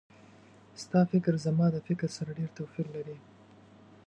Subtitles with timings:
[0.81, 3.17] ستا فکر زما د فکر سره ډېر توپیر لري